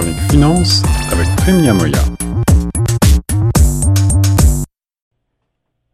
chronique 0.00 0.30
finance 0.30 0.82
avec 1.12 1.26
Prime 1.36 1.62
Yamoya. 1.62 1.98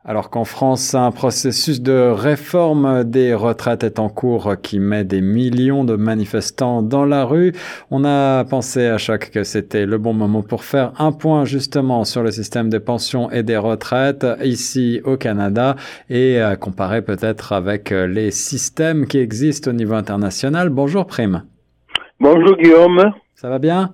Alors 0.05 0.31
qu'en 0.31 0.45
France, 0.45 0.95
un 0.95 1.11
processus 1.11 1.83
de 1.83 2.11
réforme 2.11 3.03
des 3.03 3.35
retraites 3.35 3.83
est 3.83 3.99
en 3.99 4.09
cours 4.09 4.55
qui 4.63 4.79
met 4.79 5.03
des 5.03 5.21
millions 5.21 5.83
de 5.83 5.97
manifestants 5.97 6.83
dans 6.83 7.05
la 7.05 7.25
rue, 7.25 7.53
on 7.91 8.05
a 8.05 8.45
pensé 8.45 8.87
à 8.87 8.99
chaque 8.99 9.33
que 9.33 9.43
c'était 9.43 9.87
le 9.87 9.99
bon 9.99 10.15
moment 10.15 10.43
pour 10.43 10.63
faire 10.63 10.93
un 10.99 11.11
point 11.11 11.45
justement 11.45 12.05
sur 12.05 12.23
le 12.23 12.31
système 12.31 12.69
des 12.69 12.81
pensions 12.81 13.29
et 13.33 13.43
des 13.43 13.57
retraites 13.57 14.25
ici 14.45 15.01
au 15.05 15.17
Canada 15.17 15.75
et 16.11 16.41
comparer 16.61 17.03
peut-être 17.03 17.53
avec 17.53 17.91
les 17.91 18.31
systèmes 18.31 19.07
qui 19.09 19.19
existent 19.19 19.71
au 19.71 19.75
niveau 19.75 19.95
international. 19.95 20.69
Bonjour 20.69 21.07
Prime. 21.07 21.43
Bonjour 22.21 22.57
Guillaume. 22.57 23.13
Ça 23.37 23.51
va 23.51 23.59
bien? 23.59 23.91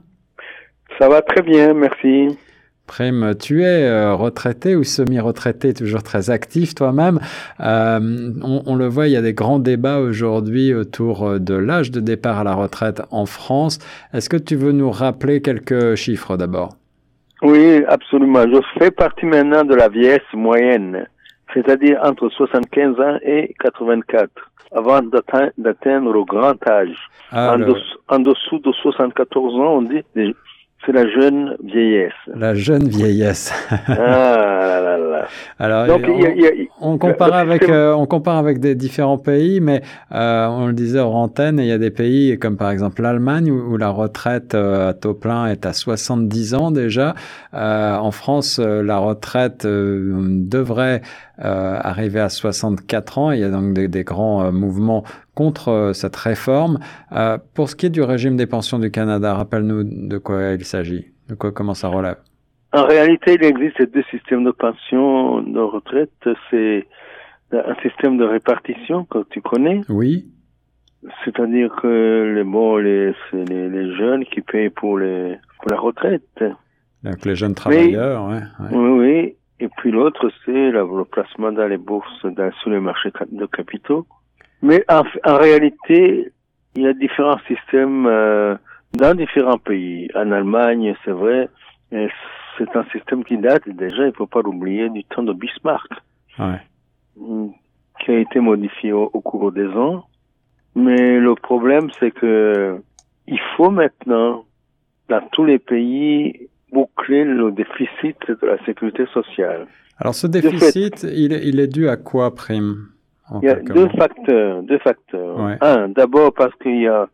Ça 1.01 1.09
va 1.09 1.21
très 1.21 1.43
bien, 1.43 1.75
merci. 1.75 2.39
Prime, 2.87 3.35
tu 3.41 3.65
es 3.65 3.89
euh, 3.89 4.15
retraité 4.15 4.77
ou 4.77 4.85
semi-retraité, 4.85 5.75
toujours 5.75 6.05
très 6.05 6.31
actif 6.31 6.77
toi-même. 6.77 7.19
Euh, 7.59 8.31
on, 8.43 8.77
le 8.77 8.87
voit, 8.87 9.09
il 9.09 9.13
y 9.15 9.17
a 9.17 9.23
des 9.23 9.35
grands 9.35 9.59
débats 9.59 9.99
aujourd'hui 9.99 10.73
autour 10.75 11.27
euh, 11.27 11.39
de 11.41 11.55
l'âge 11.55 11.91
de 11.91 11.99
départ 11.99 12.39
à 12.39 12.45
la 12.45 12.55
retraite 12.55 13.03
en 13.11 13.27
France. 13.27 13.81
Est-ce 14.13 14.29
que 14.29 14.37
tu 14.37 14.55
veux 14.55 14.71
nous 14.71 14.93
rappeler 14.93 15.43
quelques 15.43 15.97
chiffres 15.97 16.37
d'abord? 16.37 16.77
Oui, 17.43 17.83
absolument. 17.89 18.43
Je 18.43 18.61
fais 18.79 18.93
partie 18.93 19.27
maintenant 19.27 19.65
de 19.65 19.75
la 19.75 19.89
vieillesse 19.89 20.21
moyenne, 20.35 21.09
c'est-à-dire 21.55 21.99
entre 22.03 22.29
75 22.29 23.01
ans 23.01 23.19
et 23.23 23.55
84 23.61 24.31
avant 24.75 25.01
d'atteindre 25.03 26.13
le 26.13 26.25
grand 26.25 26.57
âge. 26.67 26.97
Ah, 27.31 27.57
en, 28.09 28.19
dessous 28.19 28.59
de 28.59 28.73
74 28.73 29.55
ans, 29.57 29.77
on 29.77 29.83
dit 29.83 30.03
c'est 30.85 30.93
la 30.93 31.09
jeune 31.09 31.57
vieillesse. 31.63 32.13
La 32.35 32.55
jeune 32.55 32.89
vieillesse. 32.89 33.53
ah 33.89 33.95
là 33.97 34.81
là 34.81 34.99
là. 34.99 35.27
Alors, 35.59 35.87
on, 36.81 36.99
compare 36.99 37.35
avec 37.35 37.69
euh, 37.69 37.93
on 37.93 38.07
compare 38.07 38.37
avec 38.37 38.59
des 38.59 38.75
différents 38.75 39.19
pays, 39.19 39.61
mais 39.61 39.83
euh, 40.13 40.47
on 40.47 40.67
le 40.67 40.73
disait 40.73 40.99
hors 40.99 41.15
antenne, 41.15 41.59
il 41.59 41.67
y 41.67 41.73
a 41.73 41.79
des 41.79 41.91
pays 41.91 42.39
comme 42.39 42.57
par 42.57 42.71
exemple 42.71 43.03
l'Allemagne 43.03 43.51
où, 43.51 43.77
la 43.77 43.91
retraite 43.91 44.55
euh, 44.55 44.91
à 44.91 44.95
taux 44.95 45.15
plein 45.15 45.47
est 45.47 45.67
à 45.67 45.73
70 45.73 46.55
ans 46.55 46.71
déjà. 46.71 47.15
en 47.53 48.11
France, 48.11 48.59
la 48.59 48.99
retraite 48.99 49.67
devrait 49.67 51.03
arriver 51.39 52.21
à 52.21 52.29
64 52.29 53.19
ans. 53.19 53.31
Il 53.31 53.41
y 53.41 53.45
a 53.45 53.51
donc 53.51 53.73
des, 53.75 53.89
des 53.89 54.05
grands 54.05 54.51
mouvements 54.53 55.05
contre 55.35 55.69
euh, 55.69 55.93
cette 55.93 56.17
réforme. 56.17 56.79
Euh, 57.13 57.39
pour 57.55 57.69
ce 57.69 57.77
qui 57.77 57.87
est 57.87 57.91
du 57.91 58.03
régime 58.03 58.37
des 58.37 58.47
pensions 58.47 58.79
du 58.79 58.91
Canada, 58.91 59.35
rappelle-nous 59.35 59.85
de 59.85 60.19
quoi 60.19 60.53
il 60.53 60.65
s'agit, 60.65 61.13
de 61.29 61.35
quoi 61.35 61.53
comment 61.53 61.75
ça 61.75 61.89
relève. 61.89 62.17
En 62.73 62.87
réalité, 62.87 63.35
il 63.35 63.45
existe 63.45 63.83
deux 63.93 64.05
systèmes 64.11 64.45
de 64.45 64.51
pension 64.51 65.43
de 65.43 65.61
retraite. 65.61 66.11
C'est 66.51 66.87
un 67.53 67.75
système 67.83 68.17
de 68.17 68.25
répartition 68.25 69.05
que 69.05 69.25
tu 69.31 69.43
connais. 69.43 69.83
Oui. 69.89 70.27
C'est-à-dire 71.25 71.75
que 71.83 72.33
les, 72.35 72.45
bon, 72.45 72.77
les, 72.77 73.13
les, 73.33 73.69
les, 73.69 73.97
jeunes 73.97 74.25
qui 74.25 74.41
payent 74.41 74.71
pour, 74.71 74.99
les, 74.99 75.37
pour 75.59 75.71
la 75.71 75.79
retraite. 75.79 76.45
Donc 77.03 77.25
les 77.25 77.35
jeunes 77.35 77.55
travailleurs, 77.55 78.29
ouais, 78.29 78.41
Oui, 78.71 78.99
oui. 78.99 79.37
Et 79.59 79.69
puis 79.69 79.91
l'autre, 79.91 80.31
c'est 80.45 80.71
le 80.71 81.05
placement 81.05 81.53
dans 81.53 81.67
les 81.67 81.77
bourses, 81.77 82.25
dans, 82.25 82.51
sur 82.63 82.71
les 82.71 82.81
marchés 82.81 83.11
de 83.31 83.47
capitaux. 83.47 84.07
Mais 84.63 84.85
en, 84.89 85.03
en, 85.25 85.37
réalité, 85.37 86.33
il 86.77 86.83
y 86.83 86.87
a 86.87 86.93
différents 86.93 87.41
systèmes 87.49 88.07
euh, 88.07 88.57
dans 88.95 89.15
différents 89.15 89.59
pays. 89.59 90.09
En 90.15 90.31
Allemagne, 90.31 90.95
c'est 91.05 91.11
vrai, 91.11 91.49
c'est 91.91 92.77
un 92.77 92.85
système 92.93 93.25
qui 93.25 93.37
date 93.39 93.69
déjà, 93.69 94.05
il 94.05 94.09
ne 94.09 94.13
faut 94.13 94.27
pas 94.27 94.43
l'oublier, 94.43 94.89
du 94.89 95.05
temps 95.05 95.23
de 95.23 95.33
Bismarck, 95.33 95.91
ouais. 96.39 96.61
Mm, 97.17 97.49
qui 98.01 98.11
a 98.11 98.19
été 98.19 98.41
modifié 98.41 98.93
au, 98.93 99.09
cours 99.09 99.53
des 99.53 99.69
ans. 99.69 100.05
Mais 100.75 101.19
le 101.19 101.35
problème, 101.35 101.91
c'est 101.99 102.11
que 102.11 102.81
il 103.27 103.41
faut 103.57 103.71
maintenant, 103.71 104.45
dans 105.09 105.21
tous 105.33 105.45
les 105.45 105.59
pays, 105.59 106.49
boucler 106.73 107.25
le 107.25 107.51
déficit 107.53 108.17
de 108.29 108.47
la 108.47 108.65
sécurité 108.65 109.05
sociale. 109.13 109.67
Alors 109.99 110.15
ce 110.15 110.27
déficit, 110.27 111.03
il, 111.03 111.33
il 111.33 111.61
est 111.61 111.67
dû 111.67 111.89
à 111.89 111.97
quoi, 111.97 112.35
Prime 112.35 112.89
il 113.41 113.47
y 113.47 113.51
a 113.51 113.55
deux 113.55 113.89
facteurs, 113.91 114.63
deux 114.63 114.79
facteurs. 114.79 115.39
Un, 115.61 115.89
d'abord 115.89 116.33
parce 116.35 116.55
qu'il 116.57 116.81
y 116.81 116.89
a 116.89 117.09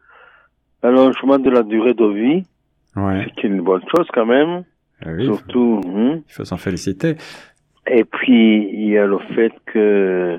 l'allongement 0.83 1.39
de 1.39 1.51
la 1.51 1.62
durée 1.62 1.95
de 1.95 2.06
vie, 2.06 2.45
ouais. 2.97 3.25
ce 3.25 3.34
qui 3.34 3.47
est 3.47 3.51
une 3.51 3.62
bonne 3.62 3.83
chose 3.95 4.06
quand 4.12 4.27
même. 4.27 4.65
Ah 5.05 5.11
oui, 5.11 5.25
surtout. 5.27 5.81
Il 5.84 5.91
faut, 5.91 5.99
hein. 5.99 6.21
il 6.27 6.33
faut 6.33 6.45
s'en 6.45 6.57
féliciter. 6.57 7.17
Et 7.87 8.05
puis 8.05 8.69
il 8.73 8.89
y 8.89 8.99
a 8.99 9.07
le 9.07 9.19
fait 9.34 9.53
que 9.67 10.39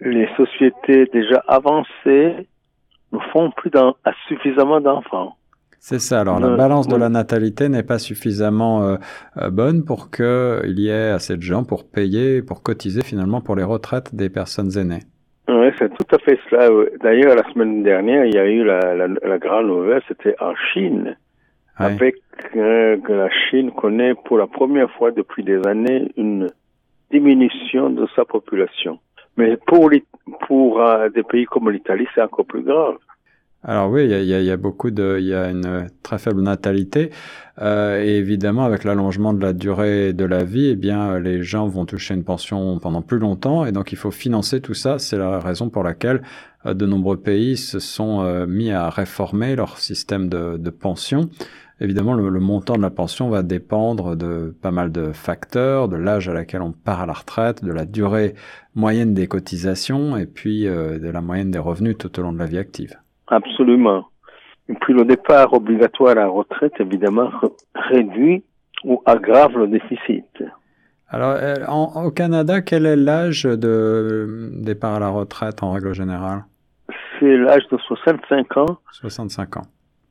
les 0.00 0.28
sociétés 0.36 1.06
déjà 1.12 1.42
avancées 1.46 2.48
ne 3.12 3.18
font 3.32 3.50
plus 3.50 3.70
suffisamment 4.28 4.80
d'enfants. 4.80 5.36
C'est 5.82 5.98
ça. 5.98 6.20
Alors, 6.20 6.38
la 6.40 6.54
balance 6.56 6.88
de 6.88 6.96
la 6.96 7.08
natalité 7.08 7.70
n'est 7.70 7.82
pas 7.82 7.98
suffisamment 7.98 8.84
euh, 8.84 8.96
euh, 9.38 9.48
bonne 9.48 9.82
pour 9.82 10.10
qu'il 10.10 10.78
y 10.78 10.90
ait 10.90 11.08
assez 11.08 11.38
de 11.38 11.42
gens 11.42 11.64
pour 11.64 11.90
payer, 11.90 12.42
pour 12.42 12.62
cotiser 12.62 13.02
finalement 13.02 13.40
pour 13.40 13.56
les 13.56 13.64
retraites 13.64 14.14
des 14.14 14.28
personnes 14.28 14.76
aînées. 14.76 15.00
Oui, 15.48 15.68
c'est 15.78 15.88
tout 15.94 16.14
à 16.14 16.18
fait 16.18 16.38
cela. 16.50 16.68
D'ailleurs, 17.02 17.34
la 17.34 17.50
semaine 17.50 17.82
dernière, 17.82 18.26
il 18.26 18.34
y 18.34 18.38
a 18.38 18.46
eu 18.46 18.62
la, 18.62 18.94
la, 18.94 19.08
la 19.08 19.38
grande 19.38 19.68
nouvelle, 19.68 20.02
c'était 20.06 20.36
en 20.38 20.54
Chine, 20.54 21.16
avec 21.76 22.16
euh, 22.56 22.98
que 22.98 23.12
la 23.12 23.30
Chine 23.30 23.72
connaît 23.72 24.12
pour 24.14 24.36
la 24.36 24.46
première 24.46 24.90
fois 24.90 25.12
depuis 25.12 25.44
des 25.44 25.66
années 25.66 26.12
une 26.18 26.48
diminution 27.10 27.88
de 27.88 28.06
sa 28.14 28.26
population. 28.26 28.98
Mais 29.38 29.56
pour, 29.66 29.88
les, 29.88 30.04
pour 30.46 30.82
des 31.14 31.22
pays 31.22 31.46
comme 31.46 31.70
l'Italie, 31.70 32.06
c'est 32.14 32.20
encore 32.20 32.44
plus 32.44 32.62
grave. 32.62 32.96
Alors 33.62 33.90
oui, 33.90 34.04
il 34.04 34.10
y 34.10 34.34
a, 34.34 34.40
y 34.40 34.50
a, 34.50 34.56
beaucoup 34.56 34.90
de, 34.90 35.18
il 35.20 35.26
y 35.26 35.34
a 35.34 35.50
une 35.50 35.88
très 36.02 36.18
faible 36.18 36.40
natalité 36.40 37.10
euh, 37.60 38.02
et 38.02 38.16
évidemment 38.16 38.64
avec 38.64 38.84
l'allongement 38.84 39.34
de 39.34 39.42
la 39.42 39.52
durée 39.52 40.14
de 40.14 40.24
la 40.24 40.44
vie, 40.44 40.68
eh 40.68 40.76
bien 40.76 41.18
les 41.18 41.42
gens 41.42 41.68
vont 41.68 41.84
toucher 41.84 42.14
une 42.14 42.24
pension 42.24 42.78
pendant 42.78 43.02
plus 43.02 43.18
longtemps 43.18 43.66
et 43.66 43.72
donc 43.72 43.92
il 43.92 43.96
faut 43.96 44.10
financer 44.10 44.62
tout 44.62 44.72
ça. 44.72 44.98
C'est 44.98 45.18
la 45.18 45.40
raison 45.40 45.68
pour 45.68 45.82
laquelle 45.82 46.22
euh, 46.64 46.72
de 46.72 46.86
nombreux 46.86 47.18
pays 47.18 47.58
se 47.58 47.80
sont 47.80 48.22
euh, 48.22 48.46
mis 48.46 48.70
à 48.70 48.88
réformer 48.88 49.56
leur 49.56 49.78
système 49.78 50.30
de, 50.30 50.56
de 50.56 50.70
pension. 50.70 51.28
Évidemment, 51.82 52.14
le, 52.14 52.28
le, 52.28 52.40
montant 52.40 52.76
de 52.76 52.82
la 52.82 52.90
pension 52.90 53.30
va 53.30 53.42
dépendre 53.42 54.16
de 54.16 54.54
pas 54.60 54.70
mal 54.70 54.92
de 54.92 55.12
facteurs, 55.12 55.88
de 55.88 55.96
l'âge 55.96 56.28
à 56.28 56.34
laquelle 56.34 56.62
on 56.62 56.72
part 56.72 57.00
à 57.00 57.06
la 57.06 57.14
retraite, 57.14 57.64
de 57.64 57.72
la 57.72 57.86
durée 57.86 58.34
moyenne 58.74 59.14
des 59.14 59.26
cotisations 59.26 60.16
et 60.16 60.26
puis 60.26 60.66
euh, 60.66 60.98
de 60.98 61.08
la 61.08 61.20
moyenne 61.20 61.50
des 61.50 61.58
revenus 61.58 61.96
tout 61.98 62.18
au 62.18 62.22
long 62.22 62.32
de 62.32 62.38
la 62.38 62.46
vie 62.46 62.58
active. 62.58 62.96
Absolument. 63.30 64.06
Et 64.68 64.74
puis 64.74 64.92
le 64.92 65.04
départ 65.04 65.52
obligatoire 65.52 66.10
à 66.10 66.14
la 66.14 66.28
retraite, 66.28 66.74
évidemment, 66.78 67.30
réduit 67.74 68.44
ou 68.84 69.02
aggrave 69.06 69.56
le 69.56 69.68
déficit. 69.68 70.26
Alors, 71.08 71.36
euh, 71.40 71.56
au 72.04 72.10
Canada, 72.12 72.60
quel 72.60 72.86
est 72.86 72.96
l'âge 72.96 73.42
de 73.42 74.50
départ 74.52 74.94
à 74.94 75.00
la 75.00 75.08
retraite 75.08 75.62
en 75.62 75.72
règle 75.72 75.92
générale? 75.92 76.44
C'est 77.18 77.36
l'âge 77.36 77.66
de 77.72 77.78
65 77.78 78.56
ans. 78.56 78.78
65 78.92 79.56
ans. 79.56 79.62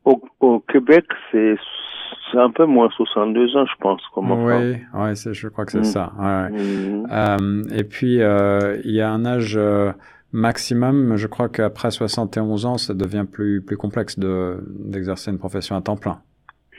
Au, 0.03 0.21
au 0.41 0.59
Québec, 0.59 1.05
c'est 1.31 1.57
un 2.37 2.51
peu 2.51 2.65
moins 2.65 2.89
62 2.95 3.55
ans, 3.55 3.65
je 3.65 3.75
pense. 3.79 4.01
Comme 4.13 4.31
oui, 4.31 4.75
ouais, 4.93 5.13
je 5.15 5.47
crois 5.47 5.65
que 5.65 5.71
c'est 5.71 5.79
mm. 5.79 5.83
ça. 5.83 6.11
Ouais. 6.19 6.49
Mm. 6.49 7.07
Euh, 7.11 7.63
et 7.75 7.83
puis, 7.83 8.21
euh, 8.21 8.77
il 8.83 8.91
y 8.91 9.01
a 9.01 9.09
un 9.09 9.25
âge 9.25 9.55
euh, 9.57 9.91
maximum, 10.31 11.15
je 11.15 11.27
crois 11.27 11.49
qu'après 11.49 11.91
71 11.91 12.65
ans, 12.65 12.77
ça 12.77 12.93
devient 12.93 13.25
plus, 13.31 13.61
plus 13.61 13.77
complexe 13.77 14.17
de, 14.17 14.57
d'exercer 14.67 15.31
une 15.31 15.39
profession 15.39 15.75
à 15.75 15.81
temps 15.81 15.97
plein. 15.97 16.19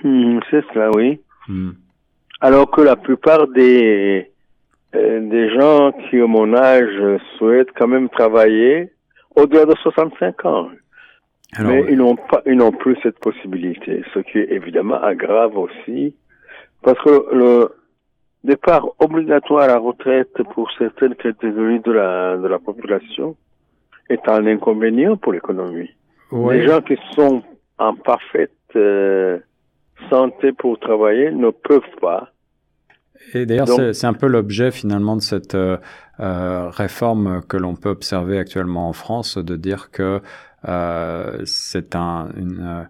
Hmm, 0.02 0.38
c'est 0.50 0.64
cela, 0.72 0.90
oui. 0.94 1.20
Hmm. 1.48 1.70
Alors 2.40 2.70
que 2.70 2.80
la 2.80 2.96
plupart 2.96 3.48
des, 3.48 4.30
euh, 4.94 5.20
des 5.28 5.50
gens 5.54 5.92
qui 5.92 6.20
ont 6.20 6.28
mon 6.28 6.54
âge 6.54 7.20
souhaitent 7.38 7.72
quand 7.76 7.88
même 7.88 8.08
travailler 8.08 8.92
au-delà 9.36 9.66
de 9.66 9.74
65 9.82 10.44
ans. 10.46 10.68
Mais 11.58 11.84
ils 11.90 11.96
n'ont 11.96 12.14
pas, 12.14 12.42
ils 12.46 12.56
n'ont 12.56 12.70
plus 12.70 12.96
cette 13.02 13.18
possibilité, 13.18 14.04
ce 14.14 14.20
qui 14.20 14.38
évidemment 14.38 15.02
aggrave 15.02 15.56
aussi, 15.58 16.14
parce 16.82 16.98
que 17.02 17.34
le 17.34 17.79
départ 18.44 18.86
obligatoire 18.98 19.64
à 19.64 19.66
la 19.66 19.78
retraite 19.78 20.42
pour 20.54 20.70
certaines 20.78 21.14
catégories 21.14 21.80
de 21.80 21.92
la, 21.92 22.36
de 22.36 22.46
la 22.46 22.58
population 22.58 23.36
est 24.08 24.28
un 24.28 24.46
inconvénient 24.46 25.16
pour 25.16 25.32
l'économie. 25.32 25.90
Les 26.32 26.66
gens 26.66 26.80
qui 26.80 26.96
sont 27.14 27.42
en 27.78 27.94
parfaite 27.94 28.52
euh, 28.76 29.38
santé 30.08 30.52
pour 30.52 30.78
travailler 30.78 31.30
ne 31.30 31.50
peuvent 31.50 31.96
pas. 32.00 32.30
Et 33.34 33.46
d'ailleurs, 33.46 33.68
c'est 33.68 34.06
un 34.06 34.14
peu 34.14 34.26
l'objet 34.26 34.70
finalement 34.70 35.16
de 35.16 35.20
cette 35.20 35.54
euh, 35.54 35.76
euh, 36.20 36.70
réforme 36.70 37.42
que 37.48 37.56
l'on 37.56 37.76
peut 37.76 37.90
observer 37.90 38.38
actuellement 38.38 38.88
en 38.88 38.92
France, 38.92 39.36
de 39.36 39.56
dire 39.56 39.90
que 39.90 40.20
euh, 40.68 41.42
c'est 41.44 41.94
un, 41.94 42.28
une, 42.36 42.88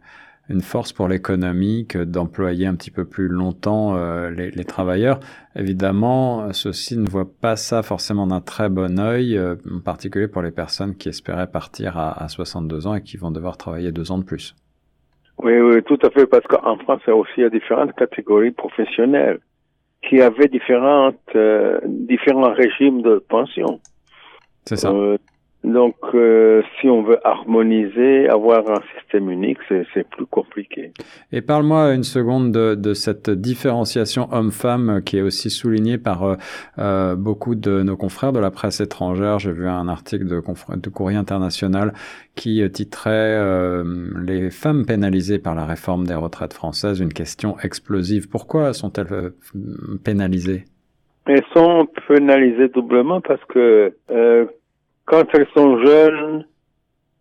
une 0.51 0.61
force 0.61 0.93
pour 0.93 1.09
l'économie 1.09 1.87
que 1.87 1.99
d'employer 1.99 2.67
un 2.67 2.75
petit 2.75 2.91
peu 2.91 3.05
plus 3.05 3.29
longtemps 3.29 3.97
euh, 3.97 4.31
les, 4.31 4.51
les, 4.51 4.65
travailleurs. 4.65 5.21
Évidemment, 5.57 6.53
ceux-ci 6.53 6.99
ne 6.99 7.09
voient 7.09 7.31
pas 7.41 7.57
ça 7.57 7.83
forcément 7.83 8.27
d'un 8.27 8.41
très 8.41 8.69
bon 8.69 8.99
œil, 8.99 9.39
euh, 9.39 9.55
en 9.73 9.81
particulier 9.81 10.29
pour 10.29 10.43
les 10.43 10.51
personnes 10.51 10.97
qui 10.97 11.09
espéraient 11.09 11.51
partir 11.51 11.97
à, 11.97 12.23
à 12.23 12.29
62 12.29 12.87
ans 12.87 12.95
et 12.97 13.03
qui 13.03 13.17
vont 13.17 13.31
devoir 13.31 13.57
travailler 13.57 13.93
deux 13.93 14.11
ans 14.11 14.19
de 14.19 14.25
plus. 14.25 14.55
Oui, 15.43 15.59
oui, 15.59 15.83
tout 15.85 15.99
à 16.03 16.11
fait, 16.11 16.27
parce 16.27 16.47
qu'en 16.47 16.77
France, 16.79 17.01
il 17.07 17.11
y 17.11 17.13
a 17.13 17.17
aussi 17.17 17.51
différentes 17.51 17.95
catégories 17.95 18.51
professionnelles 18.51 19.39
qui 20.09 20.21
avaient 20.21 20.49
différentes, 20.49 21.17
euh, 21.35 21.79
différents 21.87 22.53
régimes 22.53 23.03
de 23.03 23.25
pension. 23.29 23.81
C'est 24.65 24.77
ça. 24.77 24.91
Euh, 24.91 25.17
donc, 25.63 25.97
euh, 26.15 26.63
si 26.81 26.89
on 26.89 27.03
veut 27.03 27.19
harmoniser, 27.23 28.29
avoir 28.31 28.71
un 28.71 28.81
système 28.97 29.31
unique, 29.31 29.59
c'est 29.69 30.09
plus 30.09 30.25
compliqué. 30.25 30.93
Et 31.33 31.43
parle-moi 31.43 31.93
une 31.93 32.03
seconde 32.03 32.51
de, 32.51 32.75
de, 32.75 32.95
cette 32.95 33.29
différenciation 33.29 34.29
homme-femme 34.33 35.03
qui 35.05 35.19
est 35.19 35.23
aussi 35.23 35.51
soulignée 35.51 35.99
par 35.99 36.25
euh, 36.25 36.37
euh 36.79 37.15
beaucoup 37.15 37.55
de 37.55 37.83
nos 37.83 37.97
confrères 37.97 38.33
de 38.33 38.39
la 38.39 38.51
presse 38.51 38.81
étrangère. 38.81 39.39
J'ai 39.39 39.53
vu 39.53 39.69
un 39.69 39.89
article 39.89 40.25
de, 40.25 40.41
de 40.41 40.89
Courrier 40.89 41.19
International 41.19 41.93
qui 42.37 42.63
titrait 42.71 43.11
euh, 43.11 43.85
Les 44.25 44.51
femmes 44.51 44.87
pénalisées 44.87 45.39
par 45.39 45.55
la 45.55 45.67
réforme 45.67 46.07
des 46.07 46.15
retraites 46.15 46.55
françaises, 46.55 47.01
une 47.01 47.13
question 47.13 47.59
explosive. 47.63 48.31
Pourquoi 48.31 48.73
sont-elles 48.73 49.33
pénalisées? 50.05 50.65
Elles 51.27 51.45
sont 51.55 51.87
pénalisées 52.09 52.69
doublement 52.69 53.21
parce 53.21 53.45
que 53.45 53.93
quand 55.05 55.25
elles 55.35 55.49
sont 55.55 55.85
jeunes 55.85 56.45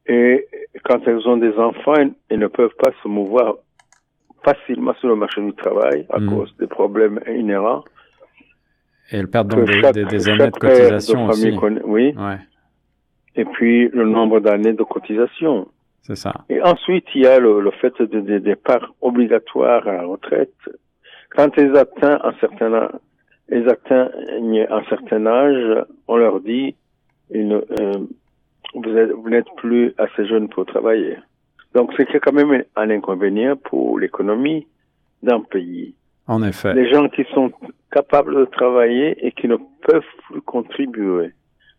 et 0.05 0.47
quand 0.83 0.99
elles 1.07 1.27
ont 1.27 1.37
des 1.37 1.53
enfants, 1.57 1.93
elles 2.29 2.39
ne 2.39 2.47
peuvent 2.47 2.75
pas 2.79 2.91
se 3.03 3.07
mouvoir 3.07 3.55
facilement 4.43 4.93
sur 4.95 5.09
le 5.09 5.15
marché 5.15 5.41
du 5.41 5.53
travail 5.53 6.05
à 6.09 6.19
hmm. 6.19 6.29
cause 6.29 6.55
des 6.59 6.67
problèmes 6.67 7.19
inhérents. 7.27 7.83
Et 9.11 9.17
elles 9.17 9.27
perdent 9.27 9.49
donc 9.49 9.65
des, 9.65 10.29
années 10.29 10.47
de 10.47 10.51
cotisation 10.51 11.27
aussi. 11.27 11.51
oui. 11.83 12.15
Ouais. 12.17 12.37
Et 13.35 13.45
puis 13.45 13.89
le 13.89 14.05
nombre 14.05 14.39
d'années 14.39 14.73
de 14.73 14.83
cotisation. 14.83 15.67
C'est 16.01 16.15
ça. 16.15 16.33
Et 16.49 16.61
ensuite, 16.61 17.05
il 17.13 17.21
y 17.21 17.27
a 17.27 17.39
le, 17.39 17.69
fait 17.81 17.93
de, 18.01 18.19
de 18.19 18.39
départ 18.39 18.93
obligatoire 19.01 19.87
à 19.87 19.93
la 19.93 20.03
retraite. 20.03 20.53
Quand 21.35 21.49
elles 21.57 21.75
atteignent 21.77 22.19
un 22.23 22.33
certain, 22.39 22.89
elles 23.47 23.69
atteignent 23.69 24.67
un 24.69 24.83
certain 24.89 25.25
âge, 25.27 25.85
on 26.07 26.17
leur 26.17 26.39
dit 26.39 26.75
une, 27.29 27.53
euh, 27.53 28.07
vous 28.73 29.29
n'êtes 29.29 29.47
plus 29.57 29.93
assez 29.97 30.25
jeune 30.25 30.49
pour 30.49 30.65
travailler. 30.65 31.17
Donc 31.75 31.91
c'est 31.97 32.19
quand 32.19 32.33
même 32.33 32.63
un 32.75 32.89
inconvénient 32.89 33.55
pour 33.55 33.99
l'économie 33.99 34.67
d'un 35.21 35.41
pays. 35.41 35.95
En 36.27 36.43
effet. 36.43 36.73
Les 36.73 36.89
gens 36.91 37.07
qui 37.09 37.25
sont 37.33 37.51
capables 37.91 38.35
de 38.35 38.45
travailler 38.45 39.25
et 39.25 39.31
qui 39.31 39.47
ne 39.47 39.57
peuvent 39.57 40.03
plus 40.27 40.41
contribuer. 40.41 41.31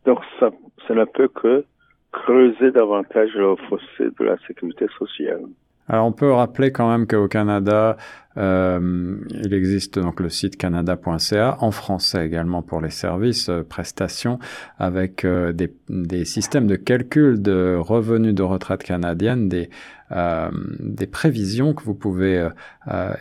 Donc 0.05 0.19
ça, 0.39 0.51
ça 0.87 0.95
ne 0.95 1.05
peut 1.05 1.29
que 1.29 1.65
creuser 2.13 2.73
davantage 2.73 3.31
le 3.35 3.55
fossé 3.69 4.11
de 4.19 4.25
la 4.25 4.37
sécurité 4.47 4.87
sociale. 4.99 5.43
Alors 5.89 6.07
on 6.07 6.13
peut 6.13 6.31
rappeler 6.31 6.71
quand 6.73 6.89
même 6.89 7.07
qu'au 7.07 7.29
Canada, 7.29 7.97
euh, 8.37 9.17
il 9.43 9.53
existe 9.53 9.99
donc 9.99 10.21
le 10.21 10.29
site 10.29 10.57
canada.ca 10.57 11.57
en 11.61 11.71
français 11.73 12.25
également 12.25 12.63
pour 12.63 12.81
les 12.81 12.91
services, 12.91 13.49
euh, 13.49 13.65
prestations, 13.69 14.39
avec 14.79 15.25
euh, 15.25 15.53
des, 15.53 15.73
des, 15.89 16.25
systèmes 16.25 16.69
de 16.69 16.77
calcul 16.77 17.43
de 17.43 17.77
revenus 17.77 18.35
de 18.35 18.45
retraite 18.45 18.85
canadienne, 18.85 19.49
des, 19.49 19.69
euh, 20.13 20.49
des 20.79 21.09
prévisions 21.09 21.75
que 21.75 21.83
vous 21.83 21.95
pouvez 21.95 22.49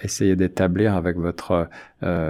essayer 0.04 0.36
d'établir 0.36 0.96
avec 0.96 1.18
votre 1.18 1.70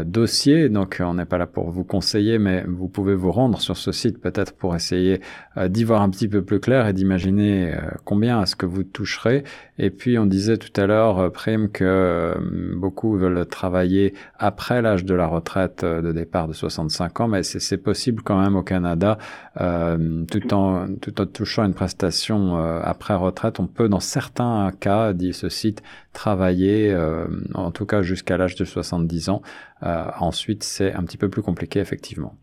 dossier. 0.03 0.67
Donc 0.67 0.97
on 0.99 1.13
n'est 1.13 1.25
pas 1.25 1.37
là 1.37 1.47
pour 1.47 1.69
vous 1.69 1.83
conseiller, 1.83 2.39
mais 2.39 2.65
vous 2.67 2.87
pouvez 2.87 3.15
vous 3.15 3.31
rendre 3.31 3.61
sur 3.61 3.77
ce 3.77 3.91
site 3.91 4.19
peut-être 4.19 4.53
pour 4.53 4.75
essayer 4.75 5.21
d'y 5.67 5.83
voir 5.83 6.01
un 6.01 6.09
petit 6.09 6.27
peu 6.27 6.41
plus 6.41 6.59
clair 6.59 6.87
et 6.87 6.93
d'imaginer 6.93 7.73
combien 8.03 8.41
est-ce 8.41 8.55
que 8.55 8.65
vous 8.65 8.83
toucherez. 8.83 9.43
Et 9.77 9.91
puis 9.91 10.17
on 10.17 10.25
disait 10.25 10.57
tout 10.57 10.81
à 10.81 10.87
l'heure, 10.87 11.31
Prime, 11.31 11.69
que 11.69 12.35
beaucoup 12.75 13.18
veulent 13.18 13.45
travailler 13.45 14.13
après 14.38 14.81
l'âge 14.81 15.06
de 15.06 15.13
la 15.13 15.27
retraite 15.27 15.83
de 15.83 16.12
départ 16.12 16.48
de 16.48 16.54
65 16.54 17.19
ans, 17.21 17.27
mais 17.27 17.44
c'est 17.44 17.77
possible 17.77 18.21
quand 18.24 18.39
même 18.39 18.56
au 18.56 18.63
Canada, 18.63 19.18
tout 19.56 20.54
en 20.54 20.88
tout 21.01 21.21
en 21.21 21.25
touchant 21.25 21.66
une 21.66 21.74
prestation 21.74 22.57
après 22.57 23.16
retraite, 23.16 23.60
on 23.60 23.68
peut 23.68 23.89
dans 23.89 24.00
certains 24.00 24.71
cas, 24.80 25.13
dit 25.13 25.33
ce 25.33 25.50
site, 25.50 25.83
travailler, 26.13 26.92
euh, 26.92 27.25
en 27.54 27.71
tout 27.71 27.86
cas 27.86 28.01
jusqu'à 28.01 28.38
l'âge 28.38 28.56
de 28.56 28.66
70 28.66 29.30
ans. 29.30 29.42
Euh, 29.83 30.06
ensuite, 30.19 30.63
c'est 30.63 30.94
un 30.94 31.04
petit 31.04 31.18
peu 31.18 31.30
plus 31.30 31.42
compliqué, 31.42 31.80
effectivement. 31.80 32.36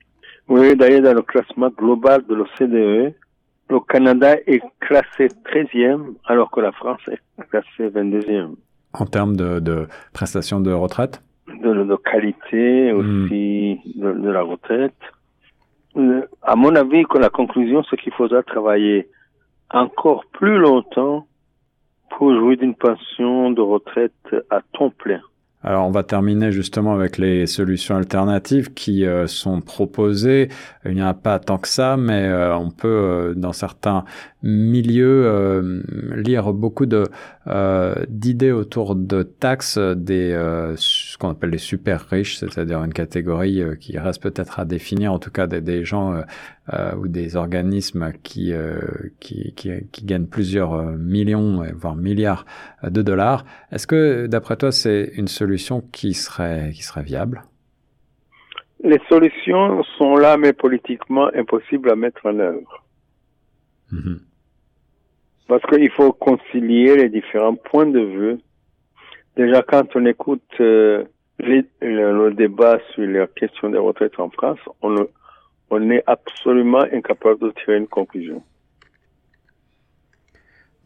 Oui, 0.49 0.76
d'ailleurs, 0.76 1.02
dans 1.02 1.14
le 1.14 1.22
classement 1.22 1.70
global 1.70 2.25
de 2.29 2.34
l'OCDE, 2.34 3.14
le 3.69 3.81
Canada 3.88 4.37
est 4.46 4.62
classé 4.81 5.26
13e, 5.44 6.14
alors 6.25 6.50
que 6.50 6.61
la 6.61 6.72
France 6.72 7.00
est 7.11 7.20
classée 7.50 7.90
22e. 7.90 8.55
En 8.98 9.06
termes 9.06 9.37
de, 9.37 9.87
prestations 10.12 10.60
de 10.60 10.72
retraite? 10.72 11.22
De, 11.48 11.96
qualité 11.96 12.93
hmm. 12.93 12.96
aussi 12.96 13.81
de, 13.96 14.31
la 14.31 14.43
retraite. 14.43 14.94
Euh, 15.96 16.22
à 16.43 16.56
mon 16.56 16.75
avis, 16.75 17.04
que 17.04 17.19
la 17.19 17.31
conclusion, 17.31 17.82
c'est 17.88 17.96
qu'il 17.96 18.12
faudra 18.12 18.43
travailler 18.43 19.08
encore 19.70 20.25
plus 20.32 20.58
longtemps 20.58 21.26
pour 22.10 22.34
jouir 22.34 22.58
d'une 22.58 22.75
pension 22.75 23.50
de 23.50 23.60
retraite 23.60 24.12
à 24.50 24.60
temps 24.72 24.90
plein. 24.90 25.20
Alors 25.66 25.84
on 25.88 25.90
va 25.90 26.04
terminer 26.04 26.52
justement 26.52 26.94
avec 26.94 27.18
les 27.18 27.48
solutions 27.48 27.96
alternatives 27.96 28.72
qui 28.72 29.04
euh, 29.04 29.26
sont 29.26 29.60
proposées. 29.60 30.48
Il 30.84 30.94
n'y 30.94 31.02
en 31.02 31.08
a 31.08 31.14
pas 31.14 31.40
tant 31.40 31.58
que 31.58 31.66
ça, 31.66 31.96
mais 31.96 32.22
euh, 32.22 32.56
on 32.56 32.70
peut 32.70 32.86
euh, 32.86 33.34
dans 33.34 33.52
certains 33.52 34.04
milieux 34.44 35.82
lire 36.14 36.52
beaucoup 36.52 36.86
de 36.86 37.08
d'idées 38.08 38.52
autour 38.52 38.94
de 38.94 39.24
taxes 39.24 39.76
des 39.78 40.30
ce 40.76 41.18
qu'on 41.18 41.30
appelle 41.30 41.50
les 41.50 41.58
super 41.58 42.06
riches, 42.08 42.36
c'est-à-dire 42.36 42.84
une 42.84 42.92
catégorie 42.92 43.60
qui 43.80 43.98
reste 43.98 44.22
peut-être 44.22 44.60
à 44.60 44.64
définir, 44.64 45.12
en 45.12 45.19
tout 45.19 45.32
cas 45.32 45.48
des, 45.48 45.60
des 45.60 45.84
gens 45.84 46.22
ou 46.96 47.08
des 47.08 47.34
organismes 47.34 48.12
qui, 48.22 48.52
qui, 49.19 49.52
qui, 49.56 49.70
qui 49.90 50.04
gagnent 50.04 50.26
plusieurs 50.26 50.80
millions 50.96 51.64
voire 51.74 51.96
milliards 51.96 52.46
de 52.84 53.02
dollars. 53.02 53.44
Est-ce 53.72 53.88
que 53.88 54.28
d'après 54.28 54.56
toi 54.56 54.70
c'est 54.70 55.10
une 55.16 55.28
solution 55.28 55.56
qui 55.93 56.15
serait, 56.15 56.70
qui 56.72 56.82
serait 56.82 57.03
viable 57.03 57.43
Les 58.82 59.01
solutions 59.08 59.82
sont 59.98 60.17
là, 60.17 60.36
mais 60.36 60.53
politiquement 60.53 61.29
impossibles 61.34 61.91
à 61.91 61.96
mettre 61.96 62.25
en 62.27 62.39
œuvre. 62.39 62.84
Mhm. 63.93 64.20
Parce 65.48 65.63
qu'il 65.67 65.91
faut 65.91 66.13
concilier 66.13 66.96
les 66.96 67.08
différents 67.08 67.55
points 67.55 67.86
de 67.86 68.01
vue. 68.01 68.39
Déjà, 69.36 69.63
quand 69.63 69.94
on 69.94 70.05
écoute 70.06 70.43
euh, 70.60 71.05
le, 71.39 72.31
débat 72.31 72.79
sur 72.93 73.06
la 73.06 73.27
question 73.27 73.70
des 73.70 73.79
retraites 73.79 74.19
en 74.19 74.31
France, 74.31 74.58
on, 74.82 75.06
on 75.70 75.91
est 75.91 76.03
absolument 76.06 76.84
incapable 76.93 77.41
de 77.41 77.51
tirer 77.53 77.77
une 77.77 77.86
conclusion. 77.86 78.43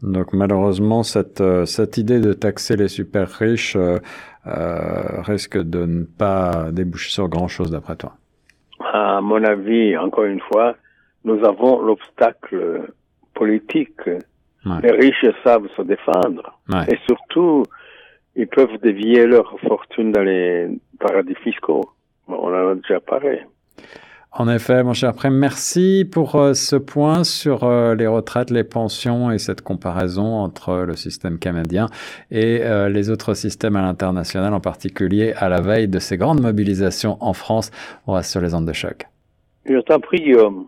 Donc 0.03 0.33
malheureusement, 0.33 1.03
cette, 1.03 1.41
euh, 1.41 1.65
cette 1.65 1.97
idée 1.97 2.19
de 2.19 2.33
taxer 2.33 2.75
les 2.75 2.87
super 2.87 3.29
riches 3.29 3.75
euh, 3.75 3.99
euh, 4.47 5.21
risque 5.21 5.57
de 5.57 5.85
ne 5.85 6.03
pas 6.03 6.71
déboucher 6.71 7.11
sur 7.11 7.27
grand-chose 7.27 7.71
d'après 7.71 7.95
toi. 7.95 8.13
À 8.79 9.21
mon 9.21 9.43
avis, 9.43 9.95
encore 9.97 10.23
une 10.23 10.39
fois, 10.39 10.75
nous 11.23 11.43
avons 11.45 11.81
l'obstacle 11.81 12.91
politique. 13.35 14.01
Les 14.83 14.91
riches 14.91 15.25
savent 15.43 15.67
se 15.77 15.81
défendre. 15.83 16.59
Et 16.87 16.97
surtout, 17.07 17.63
ils 18.35 18.47
peuvent 18.47 18.77
dévier 18.81 19.27
leur 19.27 19.59
fortune 19.59 20.11
dans 20.11 20.23
les 20.23 20.69
paradis 20.99 21.35
fiscaux. 21.43 21.91
On 22.27 22.33
en 22.33 22.69
a 22.69 22.75
déjà 22.75 22.99
parlé. 22.99 23.41
En 24.33 24.47
effet, 24.47 24.81
mon 24.81 24.93
cher 24.93 25.13
Prem, 25.13 25.33
merci 25.35 26.07
pour 26.09 26.35
euh, 26.35 26.53
ce 26.53 26.77
point 26.77 27.25
sur 27.25 27.65
euh, 27.65 27.95
les 27.95 28.07
retraites, 28.07 28.49
les 28.49 28.63
pensions 28.63 29.29
et 29.29 29.37
cette 29.37 29.61
comparaison 29.61 30.35
entre 30.35 30.85
le 30.87 30.95
système 30.95 31.37
canadien 31.37 31.87
et 32.31 32.61
euh, 32.63 32.87
les 32.87 33.09
autres 33.09 33.33
systèmes 33.33 33.75
à 33.75 33.81
l'international, 33.81 34.53
en 34.53 34.61
particulier 34.61 35.33
à 35.35 35.49
la 35.49 35.59
veille 35.59 35.89
de 35.89 35.99
ces 35.99 36.15
grandes 36.15 36.39
mobilisations 36.39 37.17
en 37.19 37.33
France. 37.33 37.71
On 38.07 38.13
reste 38.13 38.31
sur 38.31 38.39
les 38.39 38.53
ondes 38.53 38.65
de 38.65 38.71
choc. 38.71 39.05
Je 39.65 39.77
t'en 39.81 39.99
prie, 39.99 40.21
Guillaume. 40.21 40.65